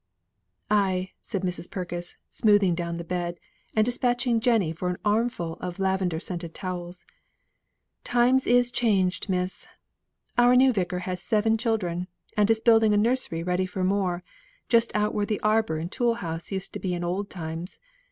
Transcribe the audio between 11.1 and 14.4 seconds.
seven children, and is building a nursery ready for more,